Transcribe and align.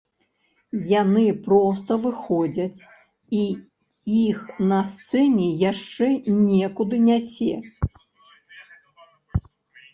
Яны 1.01 1.25
проста 1.47 1.91
выходзяць, 2.05 2.79
і 3.41 3.43
іх 4.23 4.39
на 4.73 4.81
сцэне 4.95 5.49
яшчэ 5.71 6.11
некуды 6.49 6.95
нясе. 7.09 7.53